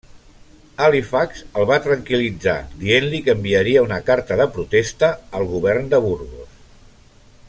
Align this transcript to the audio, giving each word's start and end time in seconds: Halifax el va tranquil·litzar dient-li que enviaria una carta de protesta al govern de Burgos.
Halifax 0.85 1.41
el 1.63 1.67
va 1.71 1.77
tranquil·litzar 1.87 2.55
dient-li 2.85 3.21
que 3.27 3.35
enviaria 3.41 3.85
una 3.89 4.01
carta 4.09 4.39
de 4.43 4.49
protesta 4.57 5.11
al 5.41 5.49
govern 5.55 5.93
de 5.93 6.01
Burgos. 6.09 6.61